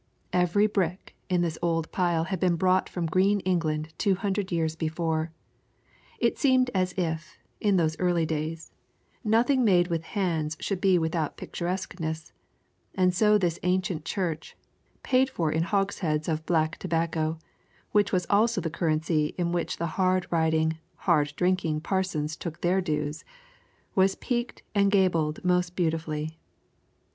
Every 0.33 0.65
brick 0.65 1.15
in 1.29 1.41
this 1.41 1.59
old 1.61 1.91
pile 1.91 2.23
had 2.23 2.39
been 2.39 2.55
brought 2.55 2.89
from 2.89 3.05
green 3.05 3.39
England 3.41 3.93
two 3.99 4.15
hundred 4.15 4.51
years 4.51 4.75
before. 4.75 5.31
It 6.17 6.39
seemed 6.39 6.71
as 6.73 6.93
if, 6.97 7.37
in 7.59 7.75
those 7.77 7.95
early 7.99 8.25
days, 8.25 8.71
nothing 9.23 9.63
made 9.63 9.89
with 9.89 10.01
hands 10.17 10.57
should 10.59 10.81
be 10.81 10.97
without 10.97 11.37
picturesqueness; 11.37 12.33
and 12.95 13.13
so 13.13 13.37
this 13.37 13.59
ancient 13.61 14.03
church, 14.03 14.57
paid 15.03 15.29
for 15.29 15.51
in 15.51 15.61
hogsheads 15.61 16.27
of 16.27 16.47
black 16.47 16.77
tobacco, 16.79 17.37
which 17.91 18.11
was 18.11 18.25
also 18.27 18.59
the 18.59 18.71
currency 18.71 19.35
in 19.37 19.51
which 19.51 19.77
the 19.77 19.85
hard 20.01 20.25
riding, 20.31 20.79
hard 20.95 21.31
drinking 21.35 21.79
parsons 21.81 22.35
took 22.35 22.61
their 22.61 22.81
dues, 22.81 23.23
was 23.93 24.15
peaked 24.15 24.63
and 24.73 24.89
gabled 24.89 25.45
most 25.45 25.75
beautifully. 25.75 26.39